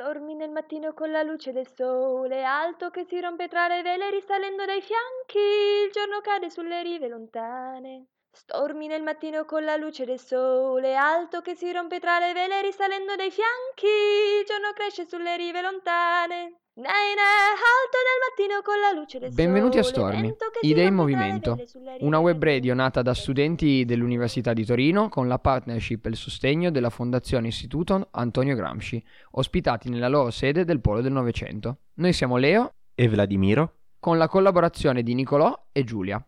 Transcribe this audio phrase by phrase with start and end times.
[0.00, 4.08] Dormi nel mattino con la luce del sole alto che si rompe tra le vele
[4.08, 5.36] risalendo dai fianchi,
[5.84, 8.06] il giorno cade sulle rive lontane.
[8.32, 12.62] Stormi nel mattino con la luce del sole alto che si rompe tra le vele
[12.62, 16.60] risalendo dai fianchi, il giorno cresce sulle rive lontane.
[16.80, 17.20] Naina,
[17.60, 21.58] alto nel mattino con la luce del Benvenuti a Stormi, Idee in Movimento,
[21.98, 26.70] una web radio nata da studenti dell'Università di Torino con la partnership e il sostegno
[26.70, 31.80] della Fondazione Istituto Antonio Gramsci, ospitati nella loro sede del Polo del Novecento.
[31.96, 33.74] Noi siamo Leo, e Vladimiro.
[33.98, 36.24] con la collaborazione di Nicolò e Giulia.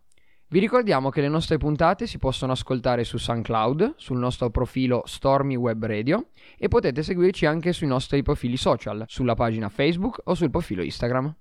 [0.52, 5.56] Vi ricordiamo che le nostre puntate si possono ascoltare su SoundCloud, sul nostro profilo Stormy
[5.56, 6.26] Web Radio
[6.58, 11.34] e potete seguirci anche sui nostri profili social, sulla pagina Facebook o sul profilo Instagram.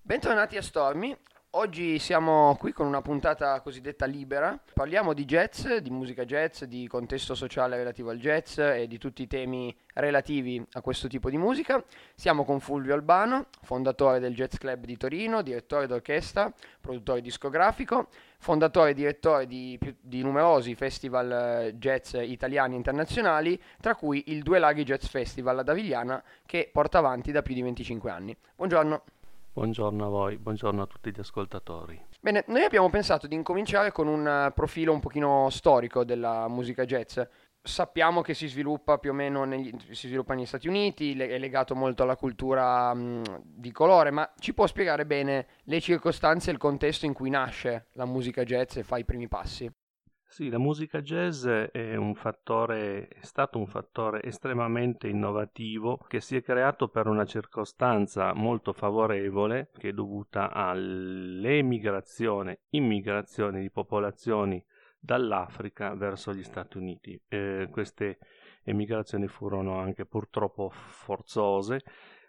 [0.00, 1.12] Bentornati a Stormy.
[1.54, 4.58] Oggi siamo qui con una puntata cosiddetta libera.
[4.72, 9.20] Parliamo di jazz, di musica jazz, di contesto sociale relativo al jazz e di tutti
[9.20, 11.84] i temi relativi a questo tipo di musica.
[12.14, 16.50] Siamo con Fulvio Albano, fondatore del Jazz Club di Torino, direttore d'orchestra,
[16.80, 23.94] produttore discografico, fondatore e direttore di, di numerosi festival eh, jazz italiani e internazionali, tra
[23.94, 28.10] cui il Due Laghi Jazz Festival ad Avigliana che porta avanti da più di 25
[28.10, 28.34] anni.
[28.56, 29.02] Buongiorno.
[29.54, 32.00] Buongiorno a voi, buongiorno a tutti gli ascoltatori.
[32.22, 37.20] Bene, noi abbiamo pensato di incominciare con un profilo un pochino storico della musica jazz.
[37.60, 42.02] Sappiamo che si sviluppa più o meno negli, sviluppa negli Stati Uniti, è legato molto
[42.02, 47.04] alla cultura mh, di colore, ma ci può spiegare bene le circostanze e il contesto
[47.04, 49.70] in cui nasce la musica jazz e fa i primi passi?
[50.32, 56.36] Sì, la musica jazz è un fattore, è stato un fattore estremamente innovativo che si
[56.36, 64.64] è creato per una circostanza molto favorevole che è dovuta all'emigrazione, immigrazione di popolazioni
[64.98, 67.20] dall'Africa verso gli Stati Uniti.
[67.28, 68.16] Eh, queste
[68.64, 71.82] emigrazioni furono anche purtroppo forzose,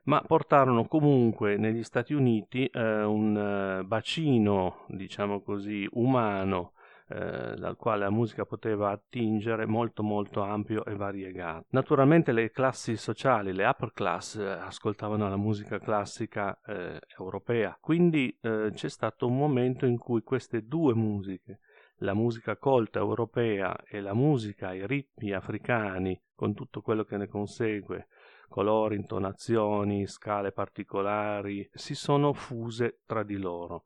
[0.04, 6.73] ma portarono comunque negli Stati Uniti eh, un eh, bacino, diciamo così, umano
[7.10, 11.66] eh, dal quale la musica poteva attingere molto molto ampio e variegato.
[11.70, 18.38] Naturalmente le classi sociali, le upper class, eh, ascoltavano la musica classica eh, europea, quindi
[18.42, 21.60] eh, c'è stato un momento in cui queste due musiche,
[21.98, 27.28] la musica colta europea e la musica ai ritmi africani, con tutto quello che ne
[27.28, 28.08] consegue,
[28.50, 33.84] colori, intonazioni, scale particolari, si sono fuse tra di loro.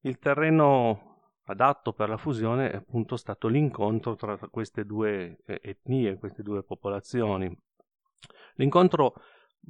[0.00, 1.15] Il terreno
[1.46, 6.62] adatto per la fusione è appunto stato l'incontro tra queste due eh, etnie, queste due
[6.62, 7.54] popolazioni.
[8.54, 9.14] L'incontro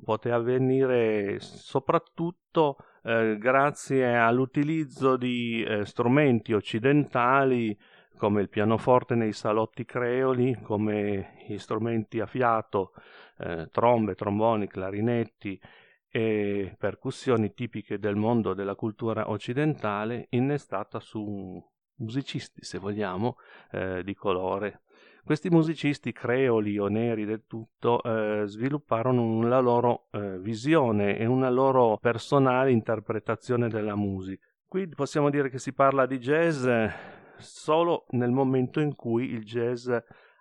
[0.05, 7.77] poté avvenire soprattutto eh, grazie all'utilizzo di eh, strumenti occidentali
[8.17, 12.93] come il pianoforte nei salotti creoli, come gli strumenti a fiato,
[13.39, 15.61] eh, trombe, tromboni, clarinetti
[16.17, 21.63] e percussioni tipiche del mondo della cultura occidentale innestata su
[21.97, 23.37] musicisti, se vogliamo,
[23.73, 24.81] eh, di colore.
[25.23, 31.51] Questi musicisti creoli o neri del tutto eh, svilupparono la loro eh, visione e una
[31.51, 34.47] loro personale interpretazione della musica.
[34.67, 36.67] Qui possiamo dire che si parla di jazz
[37.37, 39.95] solo nel momento in cui il jazz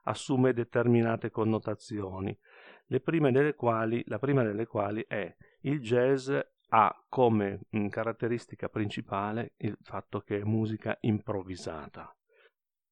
[0.04, 2.38] assume determinate connotazioni,
[2.86, 6.32] le prime delle quali, la prima delle quali è il jazz
[6.70, 12.16] ha come caratteristica principale il fatto che è musica improvvisata.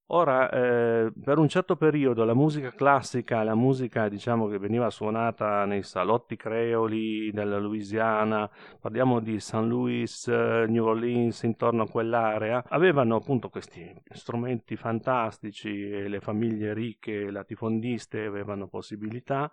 [0.08, 5.64] Ora, eh, per un certo periodo la musica classica, la musica diciamo che veniva suonata
[5.64, 8.48] nei salotti creoli della Louisiana,
[8.80, 9.54] parliamo di St.
[9.54, 16.74] Louis, eh, New Orleans, intorno a quell'area, avevano appunto questi strumenti fantastici e le famiglie
[16.74, 19.50] ricche, latifondiste avevano possibilità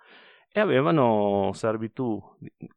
[0.54, 2.22] e avevano servitù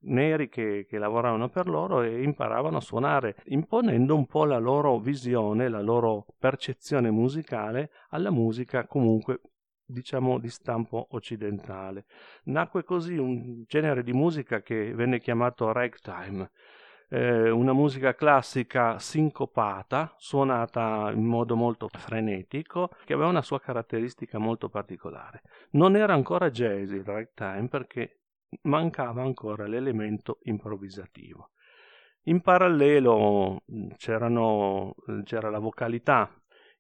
[0.03, 4.99] neri che, che, lavoravano per loro e imparavano a suonare, imponendo un po' la loro
[4.99, 9.41] visione, la loro percezione musicale alla musica comunque
[9.87, 12.05] diciamo di stampo occidentale.
[12.45, 16.51] Nacque così un genere di musica che venne chiamato ragtime,
[17.09, 24.39] eh, una musica classica sincopata, suonata in modo molto frenetico, che aveva una sua caratteristica
[24.39, 25.43] molto particolare.
[25.71, 28.21] Non era ancora jazz il ragtime perché
[28.63, 31.51] mancava ancora l'elemento improvvisativo.
[32.25, 33.63] In parallelo
[33.97, 36.31] c'era la vocalità,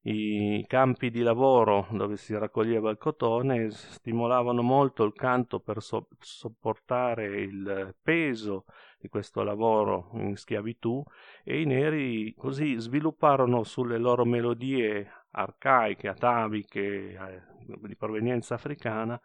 [0.06, 6.08] i campi di lavoro dove si raccoglieva il cotone stimolavano molto il canto per so-
[6.18, 8.64] sopportare il peso
[9.04, 11.04] di questo lavoro in schiavitù
[11.44, 17.42] e i neri così svilupparono sulle loro melodie arcaiche, ataviche, eh,
[17.82, 19.20] di provenienza africana,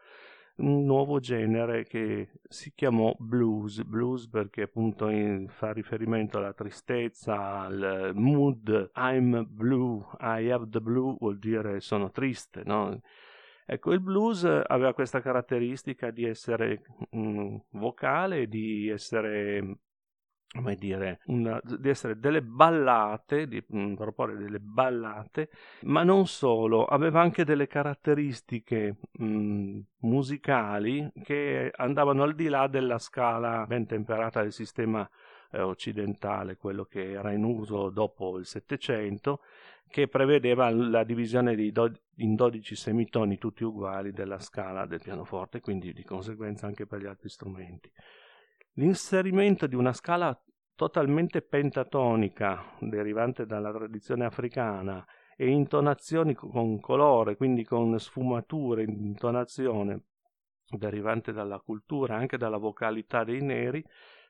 [0.58, 7.62] un nuovo genere che si chiamò blues, blues perché appunto in, fa riferimento alla tristezza,
[7.62, 13.00] al mood, I'm blue, I have the blue vuol dire sono triste, no?
[13.72, 16.82] Ecco, il blues aveva questa caratteristica di essere
[17.12, 19.78] mh, mm, vocale, di essere
[20.52, 25.52] come dire, una, di essere delle ballate, di mh, mm, proporre delle ballate,
[25.82, 32.66] ma non solo, aveva anche delle caratteristiche mh, mm, musicali che andavano al di là
[32.66, 35.08] della scala ben temperata del sistema
[35.52, 39.42] eh, occidentale, quello che era in uso dopo il Settecento,
[39.88, 45.94] che prevedeva la divisione do- in 12 semitoni tutti uguali della scala del pianoforte, quindi
[45.94, 47.92] di conseguenza anche per gli altri strumenti.
[48.74, 50.40] L'inserimento di una scala
[50.76, 55.06] totalmente pentatonica, derivante dalla tradizione africana,
[55.42, 60.02] e intonazioni con colore, quindi con sfumature, intonazione,
[60.68, 63.82] derivante dalla cultura, anche dalla vocalità dei neri,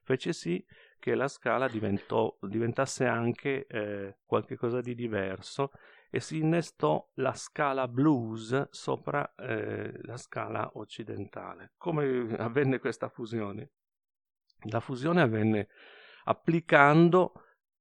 [0.03, 0.63] fece sì
[0.99, 5.71] che la scala diventò, diventasse anche eh, qualcosa di diverso
[6.11, 11.73] e si innestò la scala blues sopra eh, la scala occidentale.
[11.77, 13.71] Come avvenne questa fusione?
[14.69, 15.67] La fusione avvenne
[16.25, 17.33] applicando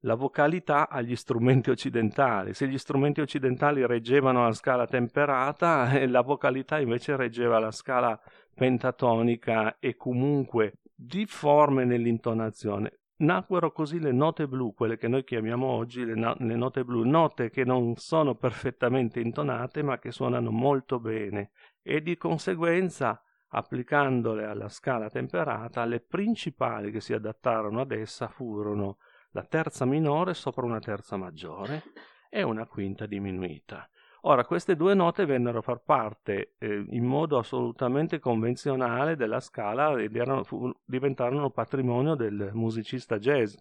[0.02, 2.54] la vocalità agli strumenti occidentali.
[2.54, 8.18] Se gli strumenti occidentali reggevano la scala temperata, la vocalità invece reggeva la scala
[8.54, 12.97] pentatonica e comunque difforme nell'intonazione.
[13.20, 17.02] Nacquero così le note blu, quelle che noi chiamiamo oggi le, no- le note blu,
[17.02, 21.50] note che non sono perfettamente intonate ma che suonano molto bene
[21.82, 28.98] e di conseguenza applicandole alla scala temperata, le principali che si adattarono ad essa furono
[29.32, 31.82] la terza minore sopra una terza maggiore
[32.30, 33.88] e una quinta diminuita.
[34.22, 39.98] Ora, queste due note vennero a far parte eh, in modo assolutamente convenzionale della scala
[40.00, 43.54] ed erano, fu, diventarono patrimonio del musicista jazz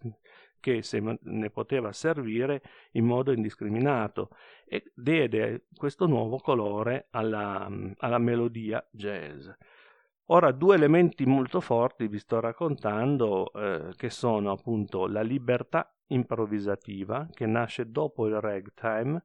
[0.60, 2.62] che se ne poteva servire
[2.92, 4.30] in modo indiscriminato
[4.66, 9.48] e diede questo nuovo colore alla, alla melodia jazz.
[10.30, 17.28] Ora, due elementi molto forti vi sto raccontando, eh, che sono appunto la libertà improvvisativa,
[17.32, 19.24] che nasce dopo il ragtime,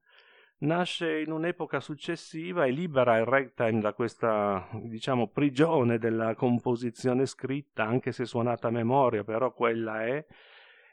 [0.64, 7.86] nasce in un'epoca successiva e libera il ragtime da questa, diciamo, prigione della composizione scritta,
[7.86, 10.26] anche se suonata a memoria, però quella è,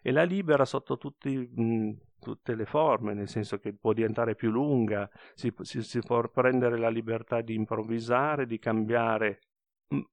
[0.03, 4.51] e la libera sotto tutti, mh, tutte le forme, nel senso che può diventare più
[4.51, 9.41] lunga, si, si, si può prendere la libertà di improvvisare, di cambiare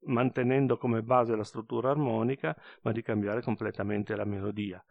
[0.06, 4.84] mantenendo come base la struttura armonica, ma di cambiare completamente la melodia.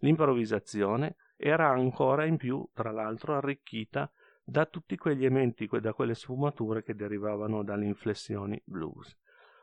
[0.00, 4.10] L'improvvisazione era ancora in più, tra l'altro, arricchita
[4.44, 9.16] da tutti quegli elementi, da quelle sfumature che derivavano dalle inflessioni blues.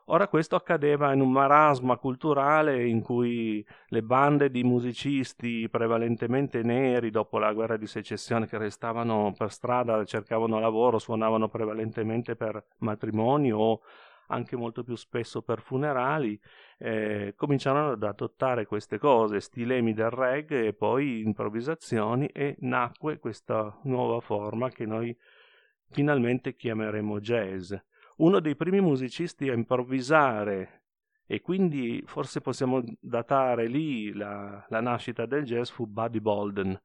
[0.09, 7.09] Ora questo accadeva in un marasma culturale in cui le bande di musicisti prevalentemente neri
[7.09, 13.51] dopo la guerra di secessione che restavano per strada, cercavano lavoro, suonavano prevalentemente per matrimoni
[13.51, 13.81] o
[14.27, 16.39] anche molto più spesso per funerali,
[16.77, 23.77] eh, cominciarono ad adottare queste cose, stilemi del reggae e poi improvvisazioni e nacque questa
[23.83, 25.15] nuova forma che noi
[25.89, 27.73] finalmente chiameremo jazz.
[28.17, 30.83] Uno dei primi musicisti a improvvisare
[31.27, 36.79] e quindi forse possiamo datare lì la, la nascita del jazz fu Buddy Bolden,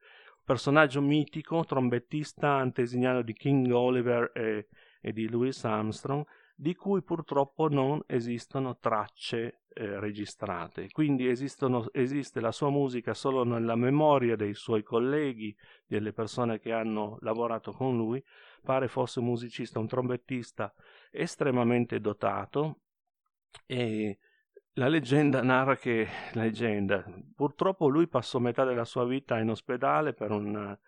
[0.44, 4.68] personaggio mitico, trombettista antesignano di King Oliver e,
[5.00, 6.24] e di Louis Armstrong,
[6.60, 10.90] di cui purtroppo non esistono tracce eh, registrate.
[10.90, 16.70] Quindi esistono, esiste la sua musica solo nella memoria dei suoi colleghi, delle persone che
[16.70, 18.22] hanno lavorato con lui.
[18.62, 20.70] Pare fosse un musicista, un trombettista
[21.10, 22.80] estremamente dotato
[23.64, 24.18] e
[24.74, 27.02] la leggenda narra che leggenda,
[27.34, 30.78] purtroppo lui passò metà della sua vita in ospedale per un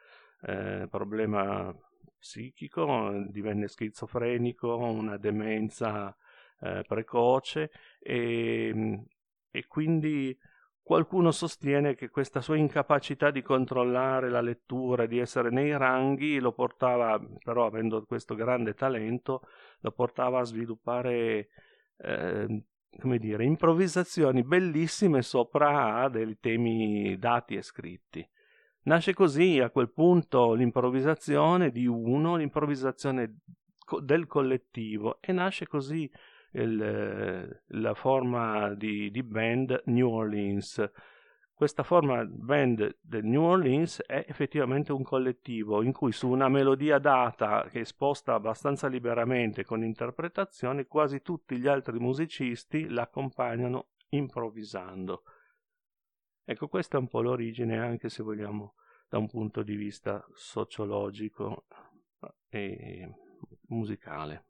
[0.43, 1.75] eh, problema
[2.23, 6.17] psichico, divenne schizofrenico, una demenza
[6.61, 9.05] eh, precoce e,
[9.51, 10.39] e quindi
[10.81, 16.53] qualcuno sostiene che questa sua incapacità di controllare la lettura, di essere nei ranghi, lo
[16.53, 19.43] portava, però avendo questo grande talento,
[19.81, 21.49] lo portava a sviluppare,
[21.97, 22.65] eh,
[23.01, 28.25] come dire, improvvisazioni bellissime sopra dei temi dati e scritti.
[28.85, 33.39] Nasce così a quel punto l'improvvisazione di uno, l'improvvisazione
[34.01, 36.11] del collettivo e nasce così
[36.53, 40.91] il, la forma di, di, band New Orleans
[41.63, 46.99] questa forma band del New Orleans è effettivamente un collettivo in cui su una melodia
[46.99, 55.23] data che è esposta abbastanza liberamente con interpretazioni, quasi tutti gli altri musicisti l'accompagnano improvvisando.
[56.45, 58.75] Ecco, questa è un po' l'origine, anche se vogliamo,
[59.09, 61.65] da un punto di vista sociologico
[62.49, 63.09] e
[63.69, 64.45] musicale.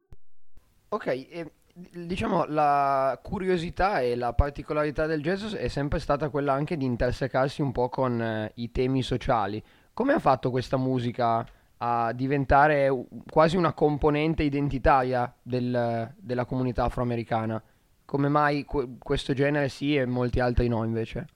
[0.88, 6.76] Ok, e diciamo la curiosità e la particolarità del jazz è sempre stata quella anche
[6.76, 9.62] di intersecarsi un po' con eh, i temi sociali.
[9.94, 11.46] Come ha fatto questa musica
[11.78, 12.90] a diventare
[13.28, 17.62] quasi una componente identitaria del, della comunità afroamericana?
[18.04, 21.26] Come mai que- questo genere sì e molti altri no invece?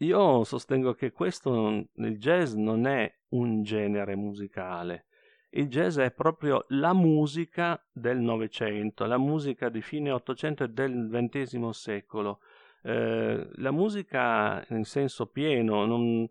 [0.00, 5.06] Io sostengo che questo, il jazz non è un genere musicale,
[5.50, 11.08] il jazz è proprio la musica del Novecento, la musica di fine Ottocento e del
[11.10, 12.40] XX secolo.
[12.82, 16.28] Eh, la musica in senso pieno, non...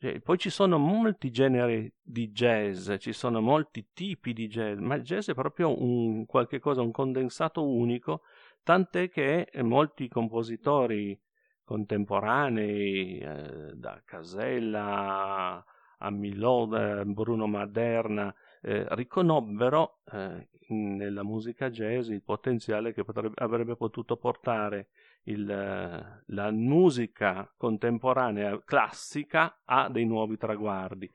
[0.00, 4.94] eh, poi ci sono molti generi di jazz, ci sono molti tipi di jazz, ma
[4.94, 8.22] il jazz è proprio un qualche cosa, un condensato unico,
[8.62, 11.20] tant'è che molti compositori
[11.70, 15.64] contemporanei, eh, da Casella
[15.98, 23.36] a Milot, eh, Bruno Maderna, eh, riconobbero eh, nella musica jazz il potenziale che potrebbe,
[23.36, 24.88] avrebbe potuto portare
[25.24, 31.08] il, la musica contemporanea classica a dei nuovi traguardi.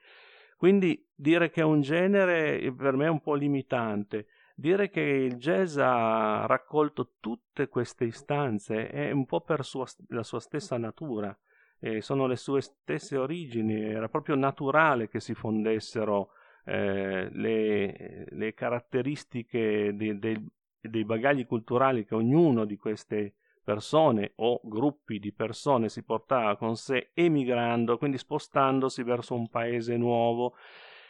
[0.55, 4.27] Quindi dire che è un genere per me è un po' limitante.
[4.57, 10.23] Dire che il jazz ha raccolto tutte queste istanze è un po' per sua, la
[10.23, 11.37] sua stessa natura,
[11.79, 16.29] eh, sono le sue stesse origini, era proprio naturale che si fondessero
[16.63, 20.41] eh, le, le, caratteristiche de, de,
[20.79, 26.77] dei bagagli culturali che ognuno di queste persone o gruppi di persone si portava con
[26.77, 30.55] sé emigrando, quindi spostandosi verso un paese nuovo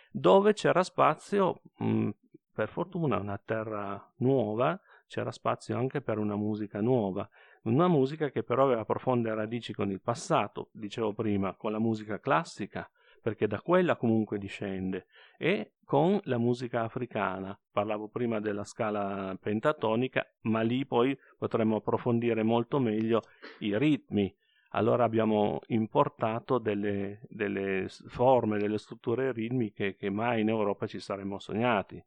[0.09, 2.09] dove c'era spazio, mh,
[2.55, 7.29] per fortuna una terra nuova, c'era spazio anche per una musica nuova,
[7.63, 12.17] una musica che però aveva profonde radici con il passato, dicevo prima, con la musica
[12.17, 12.89] classica,
[13.21, 15.07] perché da quella comunque discende,
[15.37, 17.59] e con la musica africana.
[17.71, 23.21] Parlavo prima della scala pentatonica, ma lì poi potremmo approfondire molto meglio
[23.59, 24.33] i ritmi.
[24.69, 31.39] Allora abbiamo importato delle, delle forme, delle strutture ritmiche che mai in Europa ci saremmo
[31.39, 32.03] sognati.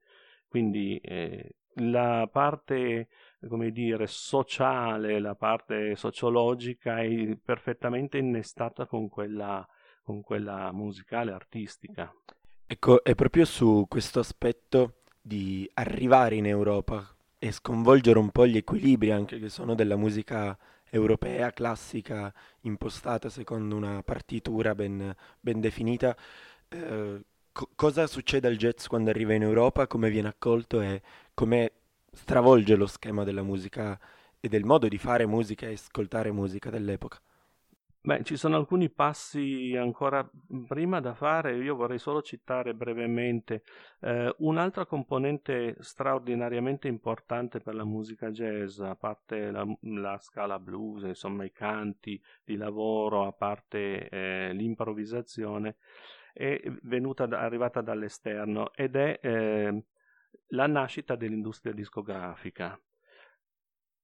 [0.48, 3.08] Quindi eh, la parte
[3.46, 9.66] come dire, sociale, la parte sociologica è perfettamente innestata con quella
[10.08, 12.10] con quella musicale artistica.
[12.66, 18.56] Ecco, è proprio su questo aspetto di arrivare in Europa e sconvolgere un po' gli
[18.56, 20.56] equilibri anche che sono della musica
[20.90, 26.16] europea classica impostata secondo una partitura ben, ben definita.
[26.68, 27.20] Eh,
[27.58, 31.02] co- cosa succede al jazz quando arriva in Europa, come viene accolto e
[31.34, 31.72] come
[32.12, 33.98] stravolge lo schema della musica
[34.38, 37.20] e del modo di fare musica e ascoltare musica dell'epoca?
[38.00, 40.26] Beh, ci sono alcuni passi ancora
[40.66, 43.64] prima da fare, io vorrei solo citare brevemente
[44.00, 51.02] eh, un'altra componente straordinariamente importante per la musica jazz, a parte la, la scala blues,
[51.02, 55.76] insomma i canti di lavoro, a parte eh, l'improvvisazione,
[56.38, 59.84] è venuta, arrivata dall'esterno ed è eh,
[60.48, 62.80] la nascita dell'industria discografica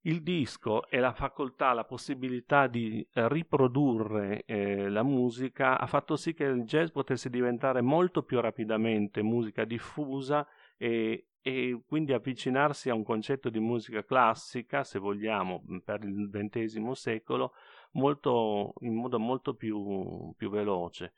[0.07, 6.35] il disco e la facoltà, la possibilità di riprodurre eh, la musica ha fatto sì
[6.35, 12.95] che il jazz potesse diventare molto più rapidamente musica diffusa e, e quindi avvicinarsi a
[12.95, 17.53] un concetto di musica classica, se vogliamo, per il XX secolo,
[17.93, 21.15] molto, in modo molto più, più veloce.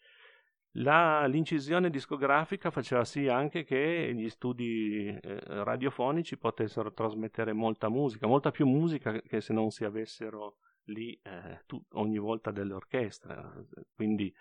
[0.78, 8.26] La, l'incisione discografica faceva sì anche che gli studi eh, radiofonici potessero trasmettere molta musica,
[8.26, 13.68] molta più musica che se non si avessero lì eh, tu, ogni volta delle orchestre.
[13.94, 14.32] Quindi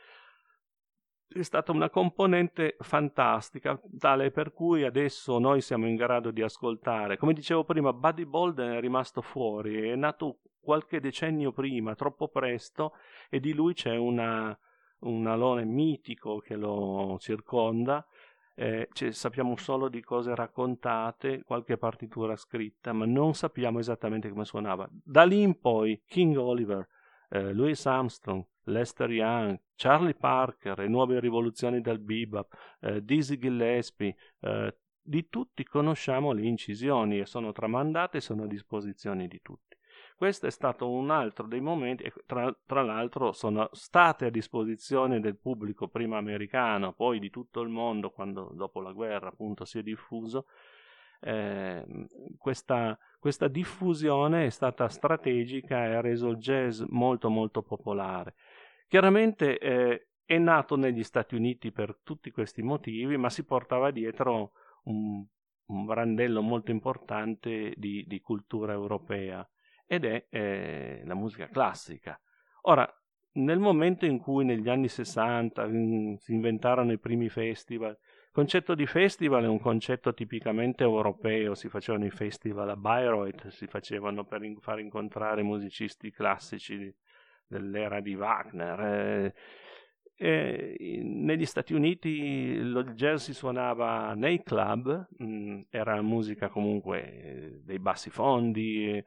[1.28, 7.16] è stata una componente fantastica, tale per cui adesso noi siamo in grado di ascoltare.
[7.18, 12.92] Come dicevo prima, Buddy Bolden è rimasto fuori, è nato qualche decennio prima, troppo presto,
[13.30, 14.58] e di lui c'è una
[15.06, 18.06] un alone mitico che lo circonda,
[18.56, 24.46] eh, cioè, sappiamo solo di cose raccontate, qualche partitura scritta, ma non sappiamo esattamente come
[24.46, 24.88] suonava.
[24.92, 26.88] Da lì in poi King Oliver,
[27.30, 34.16] eh, Louis Armstrong, Lester Young, Charlie Parker, le nuove rivoluzioni del bebop, eh, Dizzy Gillespie,
[34.40, 39.76] eh, di tutti conosciamo le incisioni e sono tramandate e sono a disposizione di tutti.
[40.18, 45.36] Questo è stato un altro dei momenti, tra, tra l'altro sono state a disposizione del
[45.36, 49.84] pubblico prima americano, poi di tutto il mondo, quando dopo la guerra appunto si è
[49.84, 50.46] diffuso,
[51.20, 51.86] eh,
[52.38, 58.36] questa, questa, diffusione è stata strategica e ha reso il jazz molto molto popolare.
[58.88, 64.54] Chiaramente eh, è nato negli Stati Uniti per tutti questi motivi, ma si portava dietro
[64.84, 65.26] un,
[65.66, 69.46] un brandello molto importante di, di cultura europea
[69.86, 72.20] ed è eh, la musica classica.
[72.64, 72.88] Ora,
[73.34, 78.76] nel momento in cui negli anni 60 in, si inventarono i primi festival, il concetto
[78.76, 84.26] di festival è un concetto tipicamente europeo, si facevano i festival a Bayreuth, si facevano
[84.26, 86.94] per in, far incontrare musicisti classici
[87.48, 88.80] dell'era di Wagner.
[88.80, 89.34] Eh,
[90.18, 97.02] eh, negli Stati Uniti lo jazz si suonava nei club, mh, mm, era musica comunque
[97.02, 99.04] eh, dei bassi fondi,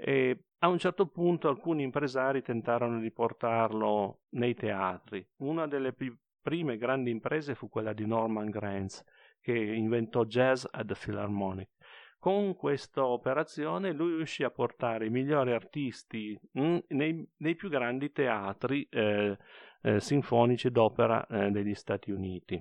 [0.00, 5.26] e a un certo punto alcuni impresari tentarono di portarlo nei teatri.
[5.38, 9.04] Una delle più prime grandi imprese fu quella di Norman Granz,
[9.40, 11.70] che inventò jazz at the Philharmonic.
[12.18, 17.68] Con questa operazione lui riuscì a portare i migliori artisti mh, mm, nei, nei, più
[17.68, 19.36] grandi teatri eh,
[19.82, 22.60] eh, sinfonici d'opera eh, degli Stati Uniti.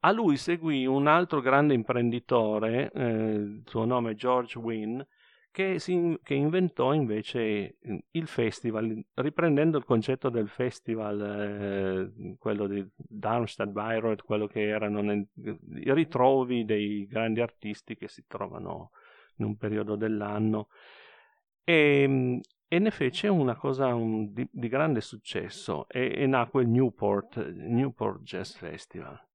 [0.00, 5.06] A lui seguì un altro grande imprenditore, eh, il suo nome è George Wynne,
[5.50, 7.78] che, si, che, inventò invece
[8.10, 15.00] il festival, riprendendo il concetto del festival, eh, quello di Darmstadt, Bayreuth, quello che erano
[15.00, 18.90] nel, i ritrovi dei grandi artisti che si trovano
[19.36, 20.68] in un periodo dell'anno.
[21.64, 22.40] E,
[22.70, 27.38] e ne fece una cosa un, di, di, grande successo e, e nacque il Newport,
[27.46, 29.27] Newport Jazz Festival.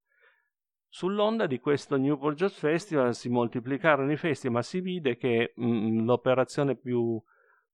[0.96, 5.66] Sull'onda di questo Newport Jazz Festival si moltiplicarono i festival, ma si vide che mh,
[5.66, 7.20] mm, l'operazione più,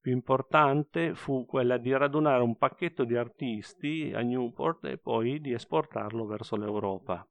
[0.00, 5.52] più, importante fu quella di radunare un pacchetto di artisti a Newport e poi di
[5.52, 7.28] esportarlo verso l'Europa.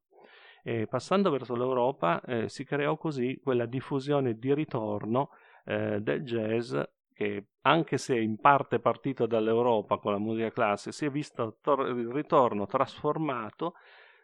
[0.62, 5.30] E passando verso l'Europa eh, si creò così quella diffusione di ritorno
[5.64, 6.72] eh, del jazz
[7.12, 12.12] che anche se in parte partito dall'Europa con la musica classica si è visto tor-
[12.12, 13.74] ritorno trasformato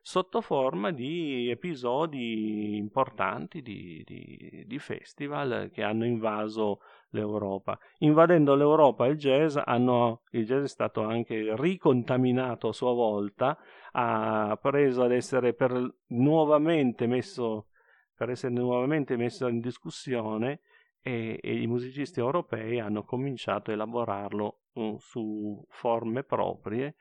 [0.06, 7.76] sotto forma di episodi importanti di, di, di, festival che hanno invaso l'Europa.
[7.98, 13.58] Invadendo l'Europa il jazz, hanno, il jazz è stato anche ricontaminato a sua volta,
[13.90, 15.72] ha preso ad essere per
[16.10, 17.66] nuovamente messo,
[18.14, 20.60] per essere nuovamente messo in discussione
[21.02, 26.94] e, e i musicisti europei hanno cominciato a elaborarlo uh, su forme proprie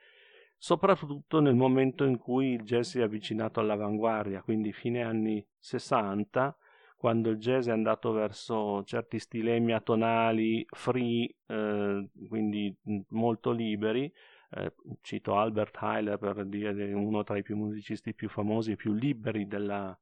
[0.56, 6.56] soprattutto nel momento in cui il jazz si è avvicinato all'avanguardia, quindi fine anni 60,
[6.96, 12.74] quando il jazz è andato verso certi stilemi atonali free, eh, quindi
[13.10, 14.10] molto liberi.
[14.50, 18.92] Eh, cito Albert Heiler per dire uno tra i più musicisti più famosi e più
[18.92, 19.96] liberi della,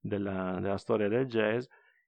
[0.00, 1.66] della, della storia del jazz.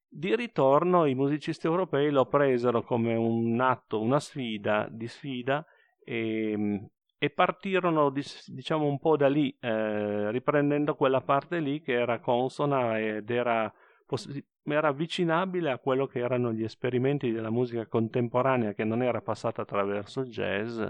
[0.08, 5.66] Di ritorno i musicisti europei lo presero come un atto, una sfida di sfida
[6.02, 6.88] e,
[7.24, 8.12] e partirono
[8.48, 13.72] diciamo un po' da lì, eh, riprendendo quella parte lì che era consona ed era,
[14.64, 19.62] era, avvicinabile a quello che erano gli esperimenti della musica contemporanea che non era passata
[19.62, 20.82] attraverso il jazz,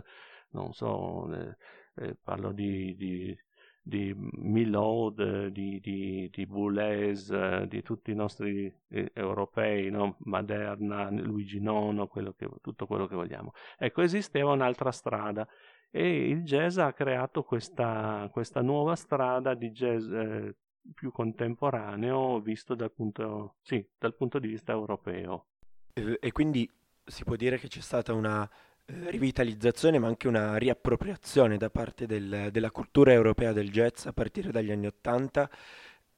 [0.51, 1.57] non so, eh,
[2.03, 3.38] eh, parlo di, di,
[3.81, 10.16] di Milhaud, di, di, di Boulez, di tutti i nostri eh, europei, no?
[10.25, 13.53] Maderna, Luigi Nono, quello che, tutto quello che vogliamo.
[13.79, 15.47] Ecco, esisteva un'altra strada
[15.96, 20.57] e il jazz ha creato questa, questa nuova strada di jazz eh,
[20.92, 25.46] più contemporaneo visto dal punto, sì, dal punto, di vista europeo.
[25.92, 26.68] E, quindi
[27.04, 28.42] si può dire che c'è stata una
[28.87, 34.12] eh, rivitalizzazione ma anche una riappropriazione da parte del, della cultura europea del jazz a
[34.12, 35.48] partire dagli anni Ottanta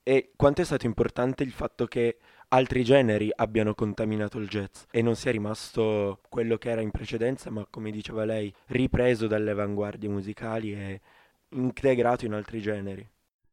[0.03, 2.17] e quanto è stato importante il fatto che
[2.49, 7.51] altri generi abbiano contaminato il jazz e non sia rimasto quello che era in precedenza,
[7.51, 11.01] ma come diceva lei, ripreso dalle avanguardie musicali e
[11.51, 13.09] integrato in altri generi.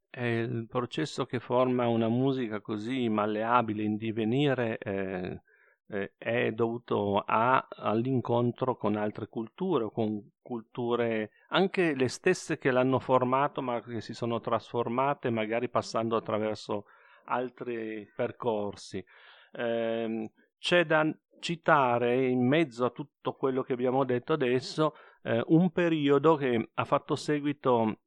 [0.10, 5.42] È il processo che forma una musica così malleabile in divenire eh,
[5.88, 13.00] eh, è dovuto a, all'incontro con altre culture, con culture anche le stesse che l'hanno
[13.00, 16.86] formato ma che si sono trasformate magari passando attraverso
[17.26, 19.04] altri percorsi.
[19.52, 25.72] Eh, c'è da citare in mezzo a tutto quello che abbiamo detto adesso eh, un
[25.72, 28.00] periodo che ha fatto seguito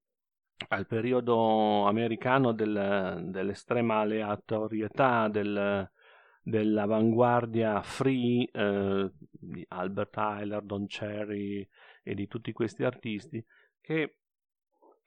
[0.69, 5.91] al periodo americano del, dell'estrema aleatorietà del,
[6.43, 11.69] dell'avanguardia free eh, di Albert Tyler, Don Cherry
[12.03, 13.45] e di tutti questi artisti
[13.81, 14.16] che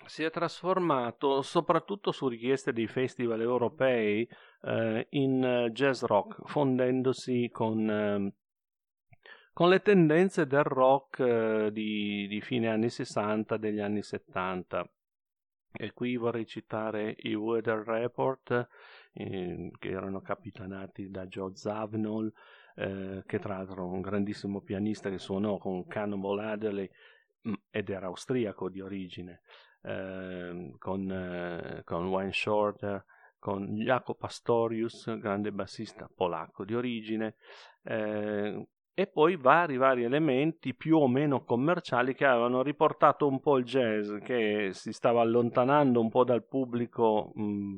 [0.05, 4.27] si è trasformato soprattutto su richieste dei festival europei
[4.63, 8.33] eh, in jazz rock, fondendosi con, eh,
[9.53, 14.89] con le tendenze del rock eh, di, di, fine anni 60, degli anni 70.
[15.71, 18.67] E qui vorrei citare i Weather Report,
[19.13, 22.33] eh, che erano capitanati da Joe Zavnol,
[22.75, 26.89] eh, che tra l'altro è un grandissimo pianista che suonò con Cannonball Adderley
[27.47, 29.41] mm, ed era austriaco di origine,
[29.81, 33.03] eh, con, eh, con Wayne Shorter,
[33.37, 37.35] con Jaco Pastorius, grande bassista polacco di origine,
[37.83, 38.67] eh,
[38.99, 43.63] e poi vari vari elementi più o meno commerciali che avevano riportato un po' il
[43.63, 47.77] jazz che si stava allontanando un po' dal pubblico mh,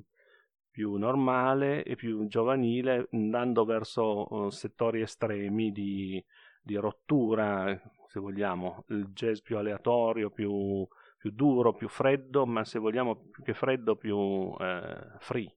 [0.72, 6.24] più normale e più giovanile andando verso uh, settori estremi di,
[6.60, 10.88] di, rottura se vogliamo il jazz più aleatorio più,
[11.22, 15.56] più, duro più freddo ma se vogliamo più che freddo più eh, free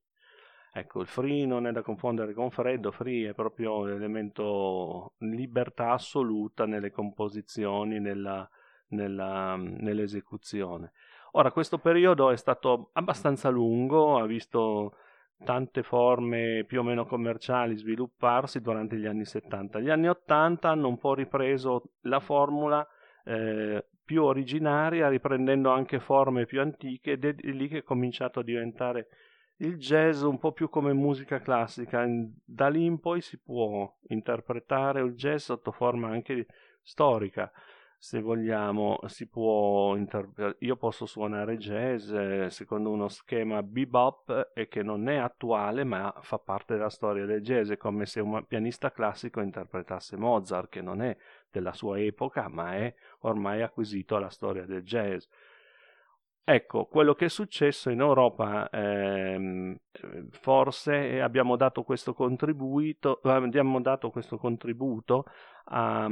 [0.77, 6.67] Ecco, il free non è da confondere con freddo, free è proprio l'elemento libertà assoluta
[6.67, 8.49] nelle composizioni, nella,
[8.89, 10.91] nella, nell'esecuzione.
[11.37, 14.97] Ora, questo periodo è stato abbastanza lungo, ha visto
[15.45, 19.79] tante forme più o meno commerciali svilupparsi durante gli anni 70.
[19.79, 22.85] Gli anni 80 hanno un po' ripreso la formula
[23.25, 28.45] eh, più originaria, riprendendo anche forme più antiche, ed è lì che è cominciato a
[28.45, 29.09] diventare
[29.59, 32.05] il jazz un po' più come musica classica,
[32.45, 36.47] da lì in poi si può interpretare il jazz sotto forma anche
[36.83, 37.51] storica,
[37.97, 40.57] se vogliamo, si può interpretare.
[40.59, 46.13] Io posso suonare jazz eh, secondo uno schema bebop e che non è attuale, ma
[46.21, 50.83] fa parte della storia del jazz, è come se un pianista classico interpretasse Mozart, che
[50.83, 51.17] non è
[51.55, 55.25] della sua epoca, ma è ormai acquisito alla storia del jazz.
[56.47, 59.77] Ecco, quello che è successo in Europa, ehm,
[60.31, 65.25] forse abbiamo dato questo contributo, abbiamo dato questo contributo
[65.67, 66.07] a,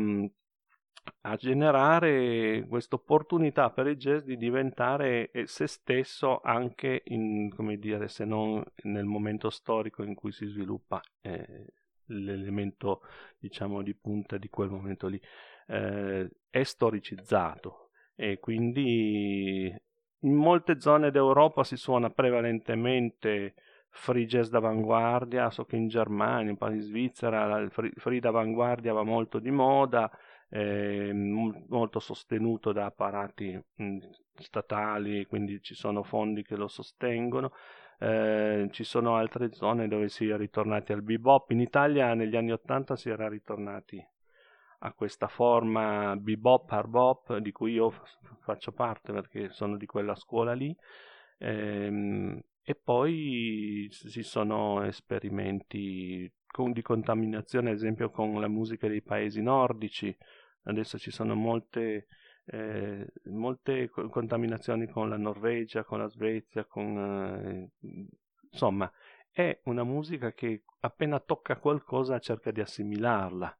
[1.22, 7.76] a generare questa opportunità per il jazz di diventare eh, se stesso anche in, come
[7.76, 11.66] dire, se non nel momento storico in cui si sviluppa eh,
[12.12, 13.02] l'elemento,
[13.38, 15.20] diciamo, di punta di quel momento lì.
[15.66, 19.74] Eh, è storicizzato e quindi
[20.24, 23.54] in molte zone d'Europa si suona prevalentemente
[23.88, 29.38] free jazz d'avanguardia, so che in Germania, in Svizzera il free, free d'avanguardia va molto
[29.38, 30.10] di moda,
[30.48, 33.98] eh, molto sostenuto da apparati mh,
[34.34, 37.52] statali, quindi ci sono fondi che lo sostengono.
[38.02, 41.50] Eh, ci sono altre zone dove si è ritornati al bebop.
[41.52, 44.04] In Italia negli anni Ottanta si era ritornati
[44.80, 47.92] a questa forma bebop, hard bop di cui io
[48.40, 50.76] faccio parte perché sono di quella scuola lì
[51.38, 59.02] ehm, e poi ci sono esperimenti con, di contaminazione ad esempio con la musica dei
[59.02, 60.16] paesi nordici
[60.64, 62.08] adesso ci sono molte
[62.52, 67.70] eh, molte contaminazioni con la Norvegia, con la Svezia, con eh,
[68.50, 68.90] insomma
[69.30, 73.56] è una musica che appena tocca qualcosa cerca di assimilarla.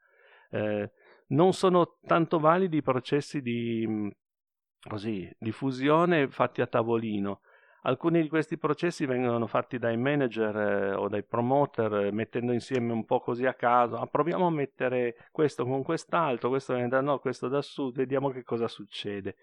[0.50, 0.92] Eh,
[1.28, 4.09] non sono tanto validi i processi di, mm,
[4.87, 7.40] così, di fusione fatti a tavolino.
[7.84, 12.92] Alcuni di questi processi vengono fatti dai manager eh, o dai promoter eh, mettendo insieme
[12.92, 13.96] un po' così a caso.
[13.96, 18.30] Ah, proviamo a mettere questo con quest'altro, questo viene da nord, questo da sud, vediamo
[18.30, 19.34] che cosa succede.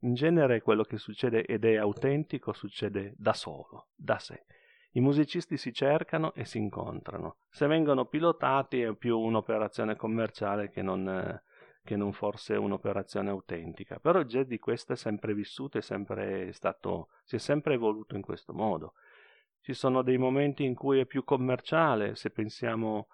[0.00, 4.44] In genere quello che succede ed è autentico succede da solo, da sé.
[4.92, 7.38] I musicisti si cercano e si incontrano.
[7.48, 11.42] Se vengono pilotati è più un'operazione commerciale che non, eh,
[11.88, 13.98] che non forse un'operazione autentica.
[13.98, 18.14] Però il jazz di questo è sempre vissuto, è sempre stato, si è sempre evoluto
[18.14, 18.92] in questo modo.
[19.62, 23.08] Ci sono dei momenti in cui è più commerciale, se pensiamo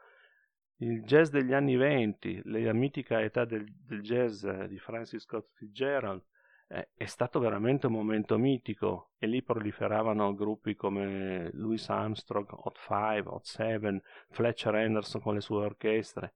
[0.79, 6.25] il jazz degli anni venti, la mitica età del, del jazz di Francis Scott Fitzgerald,
[6.67, 12.77] eh, è stato veramente un momento mitico e lì proliferavano gruppi come Louis Armstrong, Hot
[12.77, 16.35] 5, Hot 7, Fletcher Henderson con le sue orchestre.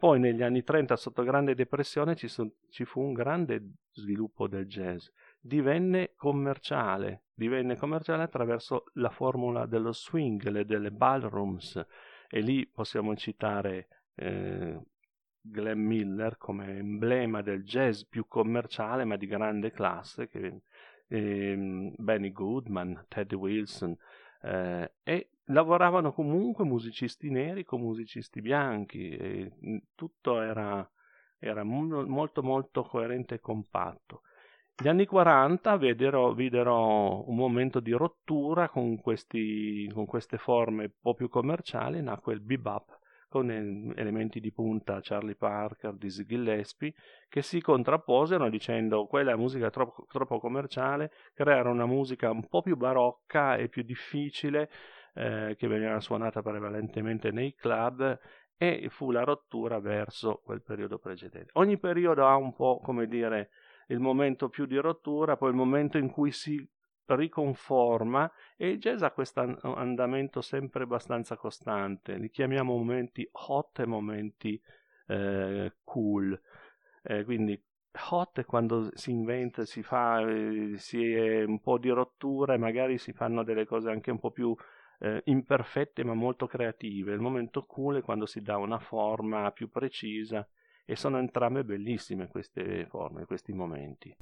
[0.00, 4.64] Poi negli anni 30 sotto grande depressione ci, so, ci fu un grande sviluppo del
[4.64, 5.08] jazz.
[5.38, 11.84] Divenne commerciale, divenne commerciale attraverso la formula dello swing, le, delle ballrooms
[12.30, 14.80] e lì possiamo citare eh,
[15.38, 20.62] Glenn Miller come emblema del jazz più commerciale ma di grande classe, che,
[21.08, 23.94] ehm, Benny Goodman, Teddy Wilson,
[24.44, 29.52] eh, e lavoravano comunque musicisti neri con musicisti bianchi e
[29.94, 30.88] tutto era,
[31.38, 34.22] era molto molto coerente e compatto.
[34.82, 40.92] Gli anni 40 videro, videro un momento di rottura con, questi, con queste forme un
[40.98, 42.98] po' più commerciali, nacque il bebop
[43.30, 46.92] con elementi di punta Charlie Parker, Dizzy Gillespie,
[47.28, 52.60] che si contrapposero dicendo quella è musica troppo, troppo commerciale, creare una musica un po'
[52.60, 54.68] più barocca e più difficile,
[55.14, 58.18] eh, che veniva suonata prevalentemente nei club
[58.56, 61.50] e fu la rottura verso quel periodo precedente.
[61.54, 63.50] Ogni periodo ha un po', come dire,
[63.86, 66.68] il momento più di rottura, poi il momento in cui si
[67.06, 73.86] riconforma e il jazz ha questo andamento sempre abbastanza costante, li chiamiamo momenti hot e
[73.86, 74.60] momenti
[75.06, 76.40] eh, cool,
[77.02, 77.60] eh, quindi
[78.10, 82.58] hot è quando si inventa, si fa eh, si è un po' di rottura e
[82.58, 84.54] magari si fanno delle cose anche un po' più
[85.00, 89.70] eh, imperfette ma molto creative, il momento cool è quando si dà una forma più
[89.70, 90.46] precisa
[90.84, 94.14] e sono entrambe bellissime queste forme, questi momenti.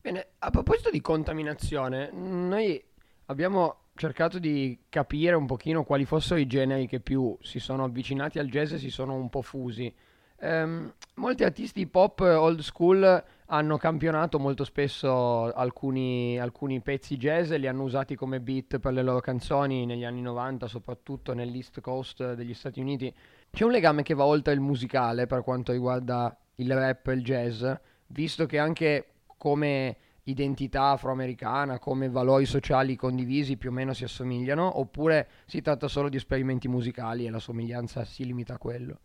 [0.00, 2.82] Bene, a proposito di contaminazione, noi
[3.26, 8.38] abbiamo cercato di capire un pochino quali fossero i generi che più si sono avvicinati
[8.38, 9.92] al jazz e si sono un po' fusi.
[10.40, 17.58] Um, molti artisti pop old school hanno campionato molto spesso alcuni, alcuni, pezzi jazz e
[17.58, 22.34] li hanno usati come beat per le loro canzoni negli anni 90, soprattutto nell'East Coast
[22.34, 23.12] degli Stati Uniti.
[23.50, 27.24] C'è un legame che va oltre il musicale per quanto riguarda il rap e il
[27.24, 27.64] jazz,
[28.08, 29.06] visto che anche
[29.38, 35.88] come identità afroamericana, come valori sociali condivisi più o meno si assomigliano, oppure si tratta
[35.88, 38.98] solo di esperimenti musicali e la somiglianza si limita a quello?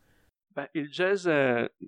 [0.54, 1.28] Beh, il jazz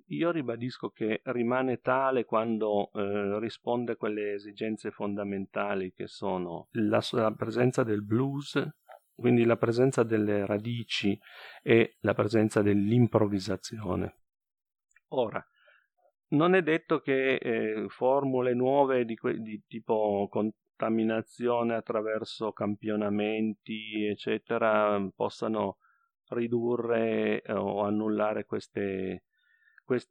[0.08, 6.99] io ribadisco che rimane tale quando eh, risponde a quelle esigenze fondamentali che sono la,
[7.12, 8.60] la presenza del blues,
[9.13, 11.15] quindi la presenza delle radici
[11.62, 14.15] e la presenza dell'improvvisazione.
[15.10, 15.45] Ora,
[16.30, 24.99] non è detto che eh, formule nuove di, que- di, tipo contaminazione attraverso campionamenti, eccetera,
[25.15, 25.78] possano
[26.29, 29.19] ridurre eh, o annullare questi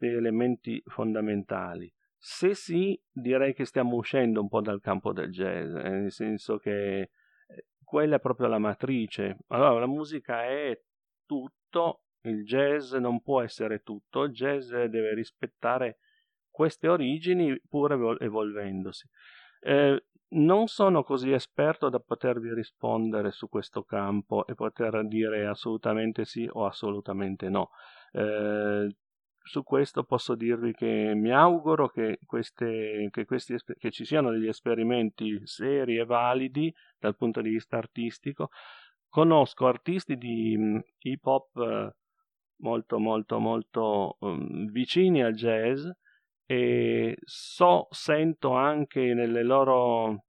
[0.06, 1.92] elementi fondamentali.
[2.16, 6.56] Se sì, direi che stiamo uscendo un po' dal campo del jazz, eh, nel senso
[6.56, 7.10] che eh,
[7.82, 9.36] quella è proprio la matrice.
[9.48, 10.80] Allora, la musica è
[11.26, 15.98] tutto, il jazz non può essere tutto, il jazz deve rispettare
[16.48, 19.06] queste origini pur evolvendosi.
[19.60, 26.24] Eh, non sono così esperto da potervi rispondere su questo campo e poter dire assolutamente
[26.24, 27.70] sì o assolutamente no.
[28.12, 28.94] Eh,
[29.46, 34.48] su questo posso dirvi che mi auguro che, queste, che, questi, che ci siano degli
[34.48, 38.48] esperimenti seri e validi dal punto di vista artistico.
[39.08, 41.94] Conosco artisti di mm, hip hop eh,
[42.58, 45.86] molto molto molto um, vicini al jazz
[46.46, 50.24] e so, sento anche nelle loro,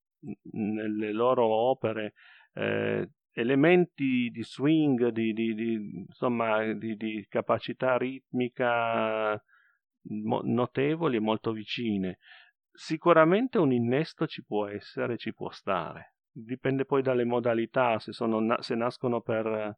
[0.54, 2.14] nelle loro opere
[2.54, 5.74] eh, elementi di swing, di, di, di
[6.08, 9.42] insomma, di, di, capacità ritmica
[10.44, 12.18] notevoli e molto vicine.
[12.72, 16.16] Sicuramente un innesto ci può essere, ci può stare.
[16.32, 19.78] Dipende poi dalle modalità, se, na- se nascono per,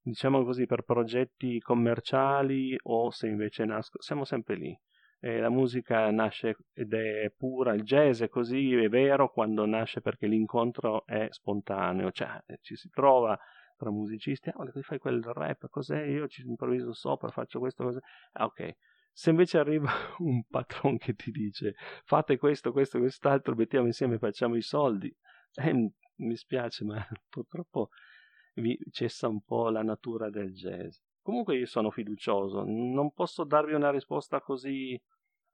[0.00, 4.78] diciamo così, per progetti commerciali o se invece nascono, siamo sempre lì
[5.26, 10.00] eh, la musica nasce ed è pura, il jazz è così, è vero quando nasce
[10.00, 13.36] perché l'incontro è spontaneo, cioè eh, ci si trova
[13.76, 16.00] tra musicisti, ah, oh, fai quel rap, cos'è?
[16.02, 17.98] Io ci improvviso sopra, faccio questo, cos'è?
[18.34, 18.76] Ah, ok.
[19.12, 24.54] Se invece arriva un patron che ti dice fate questo, questo, quest'altro, mettiamo insieme, facciamo
[24.54, 25.12] i soldi,
[25.54, 27.88] eh, mi spiace, ma purtroppo
[28.54, 30.98] vi cessa un po' la natura del jazz.
[31.20, 34.96] Comunque io sono fiducioso, non posso darvi una risposta così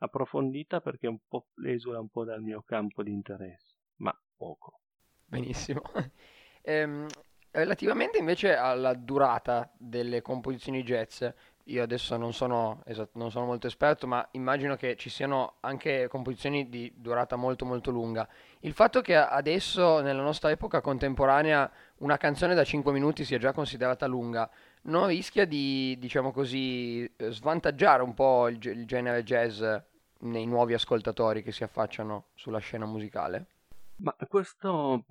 [0.03, 4.81] approfondita perché un po' esula un po' dal mio campo di interesse, ma poco.
[5.25, 5.83] Benissimo.
[6.63, 7.07] ehm,
[7.53, 11.25] relativamente invece alla durata delle composizioni jazz,
[11.67, 16.09] io adesso non sono, esatto, non sono molto esperto, ma immagino che ci siano anche
[16.09, 18.29] composizioni di durata molto molto lunga.
[18.61, 23.53] Il fatto che adesso, nella nostra epoca contemporanea, una canzone da 5 minuti sia già
[23.53, 24.51] considerata lunga,
[24.83, 29.63] non rischia di, diciamo così, eh, svantaggiare un po' il, il genere jazz
[30.23, 33.47] nei nuovi ascoltatori che si affacciano sulla scena musicale?
[33.97, 35.05] Ma questo,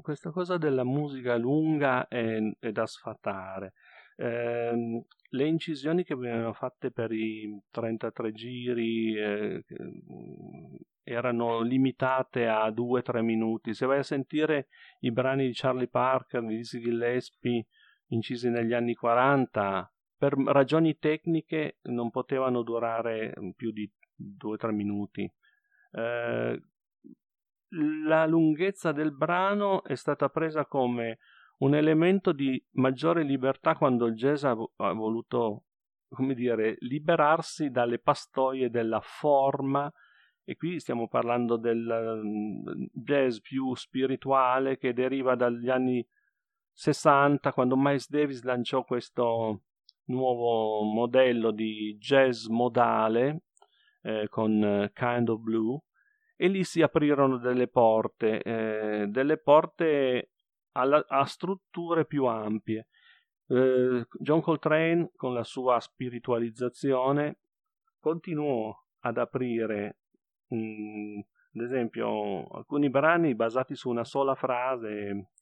[0.00, 3.72] questa cosa della musica lunga è, è da sfatare.
[4.16, 9.64] Eh, le incisioni che venivano fatte per i 33 giri eh,
[11.02, 13.74] erano limitate a 2-3 minuti.
[13.74, 14.68] Se vai a sentire
[15.00, 17.66] i brani di Charlie Parker, di Dizzy Gillespie,
[18.08, 25.30] incisi negli anni 40, per ragioni tecniche non potevano durare più di 2-3 minuti.
[25.92, 26.62] Eh,
[27.70, 31.18] la lunghezza del brano è stata presa come
[31.58, 35.64] un elemento di maggiore libertà quando il jazz ha, ha voluto,
[36.08, 39.92] come dire, liberarsi dalle pastoie della forma.
[40.44, 46.06] E qui stiamo parlando del mm, jazz più spirituale che deriva dagli anni
[46.72, 49.62] 60 quando Miles Davis lanciò questo
[50.04, 53.42] nuovo modello di jazz modale
[54.08, 55.78] eh, con eh, Kind of Blue
[56.34, 60.30] e lì si aprirono delle porte, eh, delle porte
[60.72, 62.86] alla, a strutture più ampie.
[63.48, 67.40] Eh, John Coltrane, con la sua spiritualizzazione,
[67.98, 69.98] continuò ad aprire,
[70.46, 71.18] mh, mm,
[71.54, 75.32] ad esempio, alcuni brani basati su una sola frase,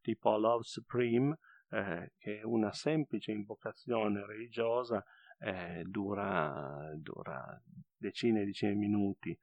[0.00, 1.36] tipo Love Supreme,
[1.70, 5.04] eh, che è una semplice invocazione religiosa,
[5.44, 7.60] eh, dura, dura
[7.96, 9.38] decine e decine di minuti.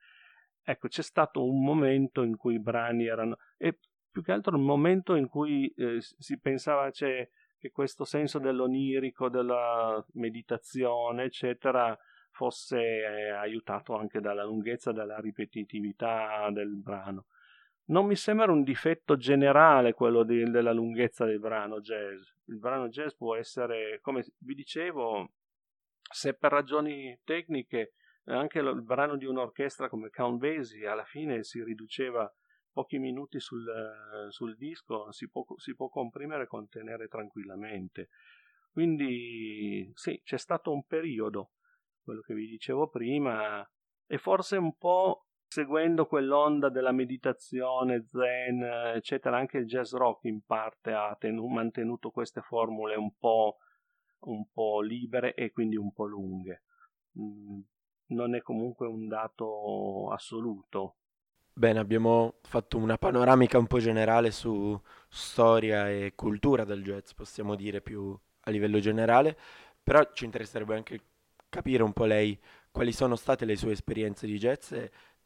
[0.63, 3.37] Ecco, c'è stato un momento in cui i brani erano...
[3.57, 3.77] e
[4.09, 9.29] più che altro il momento in cui eh, si pensava cioè, che questo senso dell'onirico,
[9.29, 11.97] della meditazione, eccetera,
[12.31, 17.27] fosse eh, aiutato anche dalla lunghezza, dalla ripetitività del brano.
[17.85, 22.21] Non mi sembra un difetto generale quello di, della lunghezza del brano jazz.
[22.45, 25.31] Il brano jazz può essere, come vi dicevo,
[26.11, 27.93] se per ragioni tecniche
[28.25, 32.31] anche il brano di un'orchestra come Count Basie alla fine si riduceva
[32.71, 33.65] pochi minuti sul,
[34.29, 38.09] sul disco, si può, si può comprimere e contenere tranquillamente.
[38.71, 41.51] Quindi sì, c'è stato un periodo,
[42.01, 43.67] quello che vi dicevo prima,
[44.07, 48.63] e forse un po' seguendo quell'onda della meditazione, zen,
[48.95, 53.57] eccetera, anche il jazz rock in parte ha tenu- mantenuto queste formule un po',
[54.21, 56.63] un po' libere e quindi un po' lunghe.
[57.19, 57.59] Mm,
[58.07, 60.95] non è comunque un dato assoluto.
[61.53, 64.79] Bene, abbiamo fatto una panoramica un po' generale su
[65.09, 69.37] storia e cultura del jazz, possiamo dire più a livello generale,
[69.83, 71.01] però ci interesserebbe anche
[71.49, 72.39] capire un po' lei
[72.71, 74.73] quali sono state le sue esperienze di jazz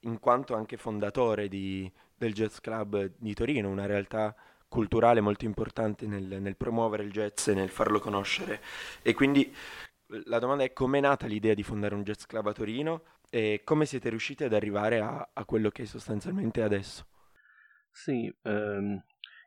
[0.01, 4.36] in quanto anche fondatore di, del Jazz Club di Torino, una realtà
[4.75, 8.59] culturale molto importante nel, nel promuovere il jazz e nel farlo conoscere.
[9.01, 9.49] E quindi
[10.25, 13.61] la domanda è come è nata l'idea di fondare un jazz club a Torino e
[13.63, 17.05] come siete riusciti ad arrivare a, a quello che sostanzialmente è adesso?
[17.89, 19.01] Sì, ehm,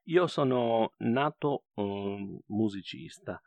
[0.05, 3.39] io sono nato um, musicista.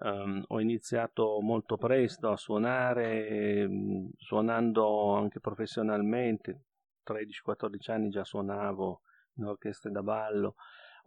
[0.00, 6.64] Um, ho iniziato molto presto a suonare, um, suonando anche professionalmente,
[7.06, 9.02] 13-14 anni già suonavo
[9.36, 10.56] in orchestre da ballo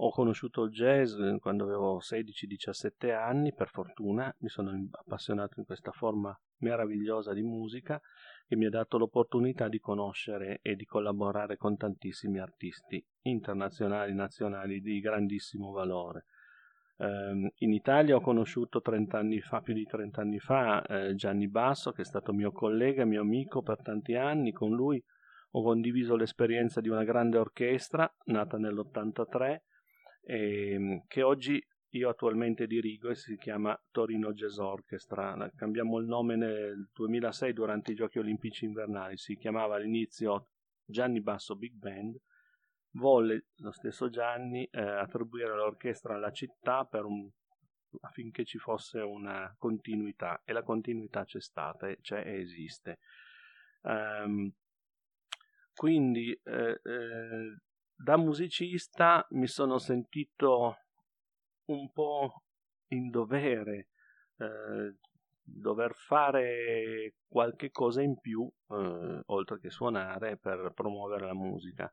[0.04, 5.92] ho conosciuto il jazz quando avevo 16-17 anni, per fortuna, mi sono appassionato in questa
[5.92, 8.02] forma meravigliosa di musica
[8.48, 14.82] che mi ha dato l'opportunità di conoscere e di collaborare con tantissimi artisti internazionali, nazionali
[14.82, 16.26] di grandissimo valore.
[16.98, 21.48] Eh, in Italia ho conosciuto 30 anni fa, più di 30 anni fa, eh, Gianni
[21.48, 24.52] Basso, che è stato mio collega, mio amico per tanti anni.
[24.52, 25.02] Con lui
[25.52, 29.60] ho condiviso l'esperienza di una grande orchestra nata nell'83
[30.22, 35.52] ehm, che oggi io attualmente dirigo e si chiama Torino Jazz Orchestra.
[35.56, 40.48] Cambiamo il nome nel 2006 durante i Giochi Olimpici Invernali, si chiamava all'inizio
[40.86, 42.18] Gianni Basso Big Band.
[42.94, 47.30] Volle lo stesso Gianni eh, attribuire l'orchestra alla città un,
[48.02, 53.00] affinché ci fosse una continuità e la continuità c'è stata, c'è e esiste.
[53.82, 54.52] Um,
[55.74, 57.62] quindi eh, eh,
[58.04, 60.78] da musicista mi sono sentito
[61.66, 62.44] un po'
[62.88, 63.90] in dovere
[64.38, 64.96] eh,
[65.44, 71.92] dover fare qualche cosa in più eh, oltre che suonare per promuovere la musica.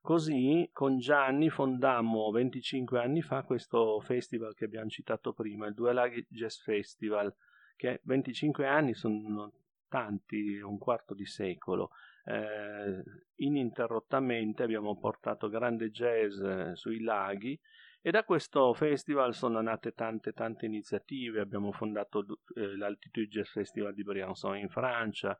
[0.00, 5.92] Così con Gianni fondammo 25 anni fa questo festival che abbiamo citato prima il Due
[5.92, 7.32] Laghi Jazz Festival
[7.76, 9.52] che 25 anni sono
[9.88, 11.90] tanti un quarto di secolo
[12.24, 13.02] eh,
[13.36, 17.58] ininterrottamente abbiamo portato grande jazz eh, sui laghi
[18.00, 22.24] e da questo festival sono nate tante tante iniziative, abbiamo fondato
[22.56, 25.38] eh, l'Altitude Jazz Festival di Briançon in Francia,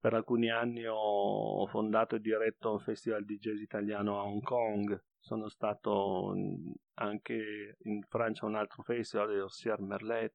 [0.00, 5.02] per alcuni anni ho fondato e diretto un festival di jazz italiano a Hong Kong,
[5.18, 6.34] sono stato
[6.94, 10.34] anche in Francia a un altro festival, Ossier Merlet,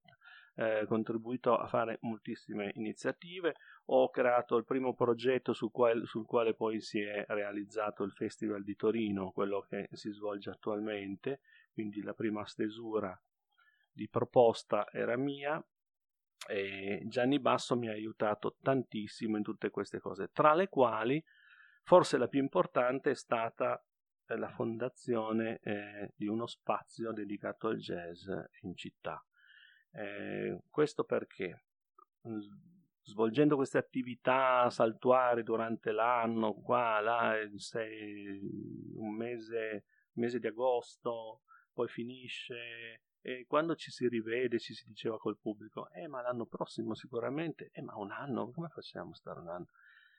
[0.60, 3.56] eh, contribuito a fare moltissime iniziative,
[3.86, 8.64] ho creato il primo progetto sul quale, sul quale poi si è realizzato il Festival
[8.64, 11.40] di Torino, quello che si svolge attualmente,
[11.72, 13.18] quindi la prima stesura
[13.90, 15.64] di proposta era mia.
[16.48, 21.24] E Gianni Basso mi ha aiutato tantissimo in tutte queste cose, tra le quali
[21.84, 23.82] forse la più importante è stata
[24.28, 28.30] eh, la fondazione eh, di uno spazio dedicato al jazz
[28.62, 29.24] in città.
[29.92, 31.64] Eh, questo perché
[33.02, 38.40] svolgendo queste attività saltuari durante l'anno, qua, là, sei,
[38.96, 41.42] un mese, mese di agosto,
[41.74, 46.46] poi finisce, e quando ci si rivede ci si diceva col pubblico, eh ma l'anno
[46.46, 49.68] prossimo sicuramente, eh ma un anno, come facciamo a stare un anno?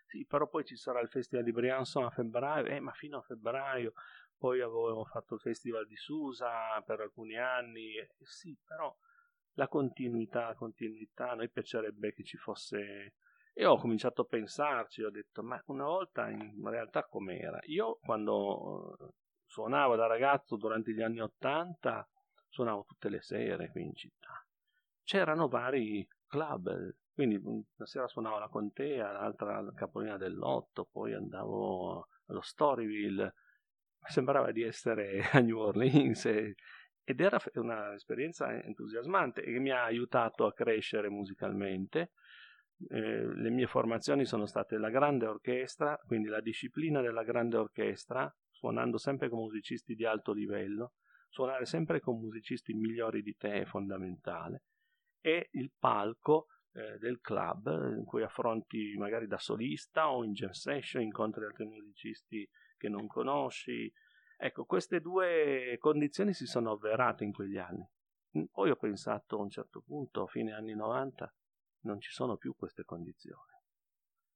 [0.07, 3.23] Sì, però poi ci sarà il Festival di Briançon a febbraio, eh ma fino a
[3.23, 3.93] febbraio,
[4.37, 8.95] poi avevo fatto il Festival di Susa per alcuni anni, eh, sì, però
[9.61, 13.15] la continuità, la continuità, a noi piacerebbe che ci fosse...
[13.53, 17.59] E ho cominciato a pensarci, ho detto, ma una volta in realtà com'era?
[17.65, 19.09] Io quando eh,
[19.45, 22.09] suonavo da ragazzo durante gli anni Ottanta,
[22.49, 24.47] suonavo tutte le sere qui in città.
[25.03, 32.07] C'erano vari club, quindi una sera suonavo alla Contea, l'altra alla Capolina dell'Otto, poi andavo
[32.27, 33.35] allo Storyville,
[34.09, 36.25] sembrava di essere a New Orleans
[37.05, 42.13] ed era un'esperienza entusiasmante e mi ha aiutato a crescere musicalmente.
[42.89, 48.33] Eh, le mie formazioni sono state la grande orchestra, quindi la disciplina della grande orchestra,
[48.49, 50.93] suonando sempre con musicisti di alto livello,
[51.29, 54.65] suonare sempre con musicisti migliori di te è fondamentale,
[55.21, 60.51] e il palco eh, del club in cui affronti magari da solista o in jam
[60.51, 63.93] session, incontri altri musicisti che non conosci,
[64.43, 67.87] Ecco, queste due condizioni si sono avverate in quegli anni.
[68.39, 71.31] Mm, poi ho pensato a un certo punto, a fine anni 90,
[71.81, 73.53] non ci sono più queste condizioni.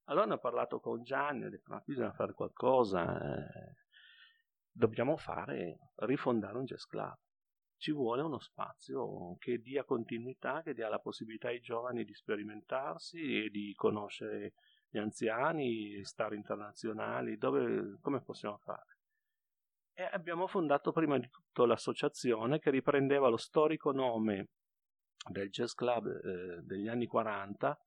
[0.09, 3.77] Allora ne ho parlato con Gianni, ho detto, ma bisogna fare qualcosa, eh,
[4.71, 7.17] dobbiamo fare, rifondare un jazz club.
[7.79, 13.45] Ci vuole uno spazio che dia continuità, che dia la possibilità ai giovani di sperimentarsi
[13.45, 14.53] e di conoscere
[14.91, 18.94] gli anziani, stare internazionali, dove, come possiamo fare?
[19.95, 24.49] E abbiamo fondato prima di tutto l'associazione che riprendeva lo storico nome
[25.31, 27.79] del jazz club eh, degli anni 40.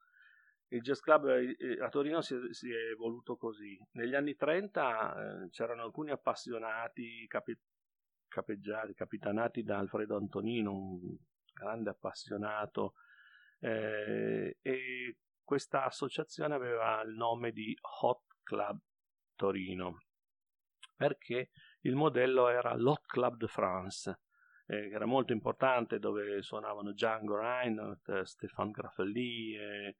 [0.70, 3.78] Il jazz club eh, a Torino si è, si è, evoluto così.
[3.92, 7.58] Negli anni 30 eh, c'erano alcuni appassionati, capi,
[8.28, 11.18] capeggiati, capitanati da Alfredo Antonino, un
[11.54, 12.94] grande appassionato,
[13.60, 18.80] eh, e questa associazione aveva il nome di Hot Club
[19.36, 20.00] Torino
[20.98, 21.52] perché
[21.82, 24.20] il modello era l'Hot Club de France,
[24.68, 29.56] eh, che era molto importante, dove suonavano Django Reinhardt, Stéphane Graffelli.
[29.56, 29.96] Eh,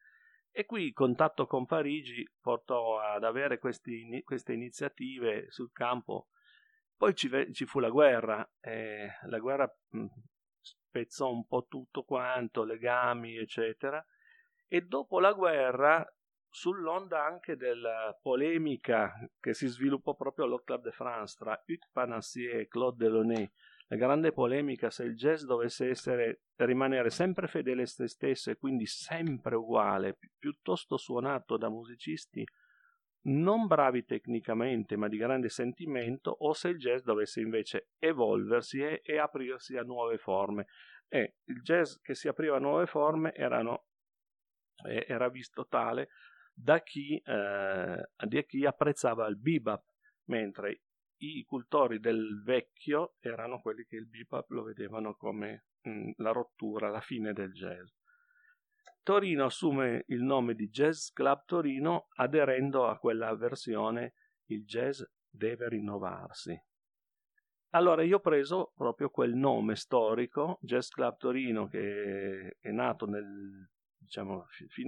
[0.52, 6.30] e qui il contatto con Parigi portò ad avere questi, queste iniziative sul campo.
[6.98, 9.72] Poi ci, ci fu la guerra, eh, la guerra
[10.60, 14.04] spezzò un po' tutto quanto, legami, eccetera.
[14.68, 16.06] E dopo la guerra
[16.58, 22.62] sull'onda anche della polemica che si sviluppò proprio allo Club de France tra Hugues Panassier
[22.62, 23.52] e Claude Delaunay,
[23.90, 28.58] la grande polemica se il jazz dovesse essere, rimanere sempre fedele a se stesso e
[28.58, 32.44] quindi sempre uguale, pi- piuttosto suonato da musicisti
[33.28, 39.02] non bravi tecnicamente ma di grande sentimento, o se il jazz dovesse invece evolversi e,
[39.04, 40.66] e aprirsi a nuove forme.
[41.08, 43.90] E il jazz che si apriva a nuove forme erano,
[44.84, 46.10] era visto tale
[46.60, 49.84] da chi, eh, da chi apprezzava il bebop,
[50.26, 50.82] mentre
[51.18, 56.32] i cultori del vecchio erano quelli che il bebop lo vedevano come mh, mm, la
[56.32, 57.90] rottura, la fine del jazz.
[59.04, 64.14] Torino assume il nome di Jazz Club Torino aderendo a quella versione
[64.48, 66.60] il jazz deve rinnovarsi.
[67.70, 73.70] Allora io ho preso proprio quel nome storico, Jazz Club Torino, che è nato nel,
[73.98, 74.46] diciamo,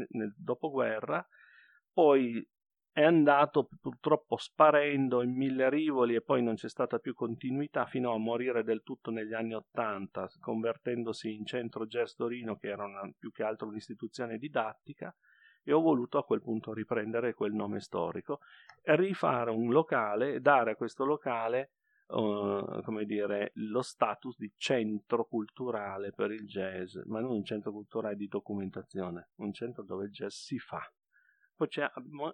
[0.09, 1.25] nel dopoguerra,
[1.91, 2.45] poi
[2.91, 8.13] è andato purtroppo sparendo in mille rivoli e poi non c'è stata più continuità fino
[8.13, 13.09] a morire del tutto negli anni Ottanta, convertendosi in centro jazz Torino, che era una,
[13.17, 15.15] più che altro un'istituzione didattica,
[15.63, 18.39] e ho voluto a quel punto riprendere quel nome storico
[18.81, 21.71] e rifare un locale, dare a questo locale
[22.07, 27.71] uh, come dire, lo status di centro culturale per il jazz, ma non un centro
[27.71, 30.81] culturale di documentazione, un centro dove il jazz si fa.
[31.59, 31.67] Poi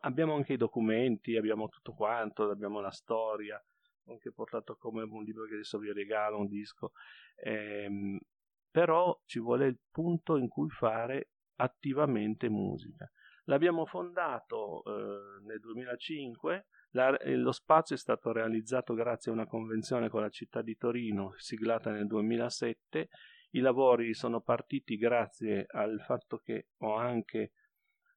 [0.02, 3.60] abbiamo anche i documenti, abbiamo tutto quanto, abbiamo la storia,
[4.06, 6.92] anche portato come un libro che adesso vi regalo, un disco.
[7.38, 8.20] Ehm,
[8.70, 13.10] però ci vuole il punto in cui fare attivamente musica.
[13.46, 19.48] L'abbiamo fondato eh, nel 2005, la, eh, lo spazio è stato realizzato grazie a una
[19.48, 23.10] convenzione con la città di Torino siglata nel 2007.
[23.52, 27.54] I lavori sono partiti grazie al fatto che ho anche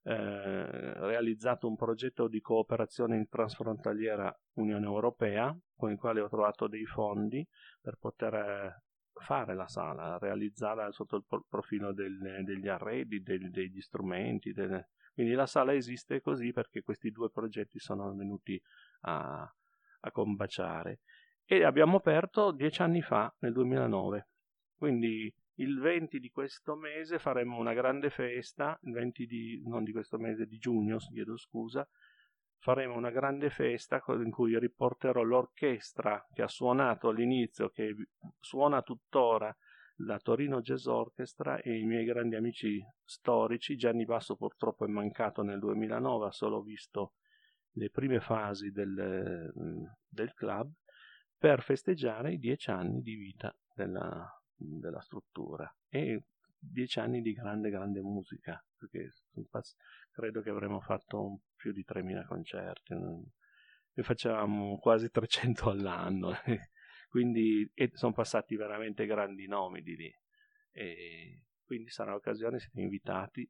[0.09, 6.87] eh, realizzato un progetto di cooperazione transfrontaliera Unione Europea con il quale ho trovato dei
[6.87, 7.47] fondi
[7.79, 8.83] per poter eh,
[9.13, 14.53] fare la sala, realizzarla sotto il profilo del, degli arredi, del, degli strumenti.
[14.53, 14.83] Del...
[15.13, 18.59] Quindi la sala esiste così perché questi due progetti sono venuti
[19.03, 21.01] a, a combaciare.
[21.45, 24.29] E abbiamo aperto dieci anni fa, nel 2009.
[24.75, 29.93] Quindi il 20 di questo mese faremo una grande festa, il 20 di, non di
[29.93, 31.89] questo mese, di giugno, chiedo scusa,
[32.59, 37.95] faremo una grande festa in cui riporterò l'orchestra che ha suonato all'inizio, che
[38.39, 39.55] suona tuttora
[40.03, 43.77] la Torino Jazz Orchestra e i miei grandi amici storici.
[43.77, 47.15] Gianni Basso purtroppo è mancato nel 2009, ha solo visto
[47.73, 49.51] le prime fasi del,
[50.09, 50.73] del club
[51.37, 55.73] per festeggiare i dieci anni di vita della, della struttura.
[55.89, 56.25] E
[56.59, 59.13] dieci anni di grande grande musica perché
[60.11, 66.33] credo che avremmo fatto più di 3.000 concerti ne facevamo quasi 300 all'anno
[67.09, 70.13] quindi sono passati veramente grandi nomi di lì.
[70.73, 73.49] E quindi sarà l'occasione siete invitati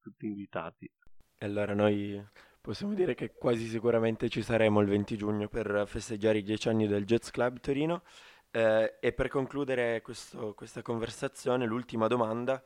[0.00, 0.90] tutti invitati.
[1.36, 2.22] E allora noi
[2.60, 6.86] possiamo dire che quasi sicuramente ci saremo il 20 giugno per festeggiare i 10 anni
[6.86, 8.02] del Jazz Club Torino
[8.50, 12.62] eh, e per concludere questo, questa conversazione, l'ultima domanda,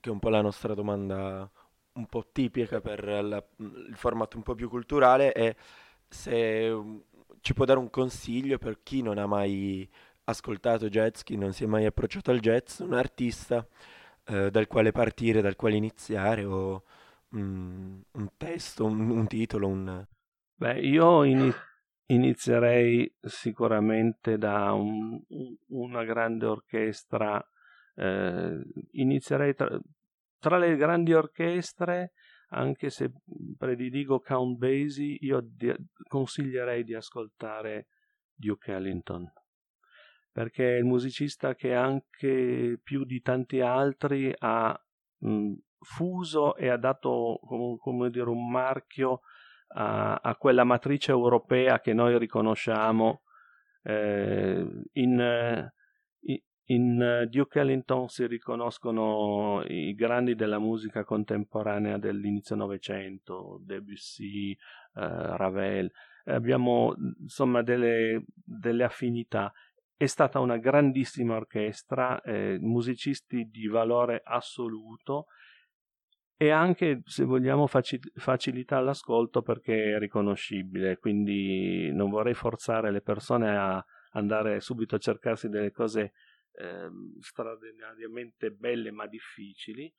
[0.00, 1.50] che è un po' la nostra domanda
[1.94, 5.54] un po' tipica per la, il format un po' più culturale, è
[6.08, 6.98] se mm,
[7.40, 9.88] ci può dare un consiglio per chi non ha mai
[10.24, 13.66] ascoltato jazz, chi non si è mai approcciato al jazz, un artista
[14.24, 16.84] eh, dal quale partire, dal quale iniziare, o
[17.36, 20.06] mm, un testo, un, un titolo, un...
[20.54, 21.71] Beh, io inizio
[22.06, 25.20] inizierei sicuramente da un,
[25.68, 27.42] una grande orchestra,
[27.94, 29.80] eh, inizierei tra,
[30.38, 32.12] tra, le grandi orchestre,
[32.50, 33.12] anche se
[33.56, 35.74] prediligo Count Basie, io di,
[36.08, 37.86] consiglierei di ascoltare
[38.34, 39.30] Duke Ellington,
[40.30, 44.78] perché è il musicista che anche più di tanti altri ha
[45.18, 49.20] mh, fuso e ha dato come, come dire, un marchio
[49.74, 53.22] a, a quella matrice europea che noi riconosciamo
[53.82, 55.70] eh, in,
[56.66, 64.56] in Duke Ellington si riconoscono i grandi della musica contemporanea dell'inizio Novecento, Debussy, eh,
[64.94, 65.90] Ravel,
[66.24, 69.52] abbiamo insomma delle, delle, affinità.
[69.96, 75.26] È stata una grandissima orchestra, eh, musicisti di valore assoluto
[76.36, 83.56] e anche se vogliamo facilità all'ascolto perché è riconoscibile, quindi non vorrei forzare le persone
[83.56, 86.12] a andare subito a cercarsi delle cose
[86.54, 89.92] eh, straordinariamente belle ma difficili.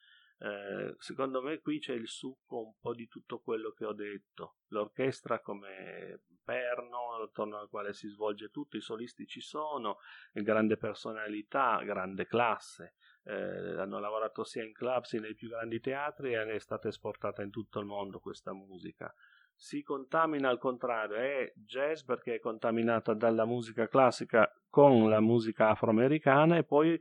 [0.43, 4.57] Eh, secondo me qui c'è il succo un po' di tutto quello che ho detto.
[4.67, 9.99] L'orchestra come perno attorno al quale si svolge tutto, i solisti ci sono,
[10.33, 16.33] grande personalità, grande classe eh, hanno lavorato sia in club sia nei più grandi teatri
[16.33, 19.13] e è stata esportata in tutto il mondo questa musica.
[19.55, 25.69] Si contamina al contrario, è jazz perché è contaminata dalla musica classica con la musica
[25.69, 26.99] afroamericana e poi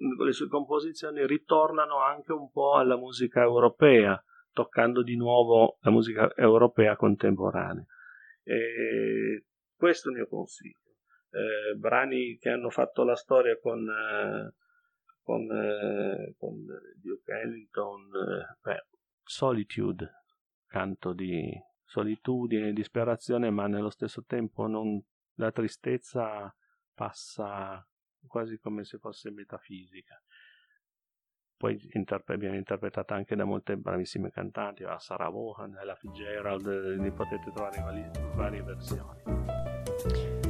[0.00, 4.22] le sue composizioni ritornano anche un po' alla musica europea,
[4.52, 7.84] toccando di nuovo la musica europea contemporanea.
[8.42, 9.44] E
[9.76, 10.78] questo è il mio consiglio.
[11.30, 14.54] Eh, brani che hanno fatto la storia con eh,
[15.30, 16.56] con, eh, con
[17.00, 18.86] Duke Ellington, eh, beh,
[19.22, 20.10] Solitude,
[20.66, 21.52] canto di
[21.84, 25.00] solitudine e disperazione, ma nello stesso tempo non,
[25.34, 26.52] la tristezza
[26.92, 27.84] passa
[28.26, 30.20] quasi come se fosse metafisica.
[31.56, 36.66] Poi interpre- viene interpretata anche da molte bravissime cantanti, la Sarah Vaughan, Ella Fitzgerald,
[36.98, 39.22] ne potete trovare varie, varie versioni.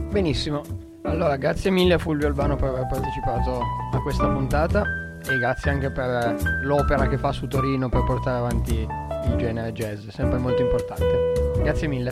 [0.08, 0.62] Benissimo,
[1.02, 3.60] allora, grazie mille a Fulvio Albano per aver partecipato
[3.92, 4.84] a questa puntata
[5.28, 10.06] e grazie anche per l'opera che fa su Torino per portare avanti il genere jazz,
[10.08, 11.60] sempre molto importante.
[11.60, 12.10] Grazie mille.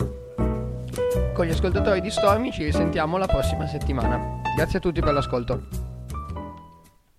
[1.32, 4.37] Con gli ascoltatori di Stormy ci risentiamo la prossima settimana.
[4.56, 5.87] Grazie a tutti per l'ascolto.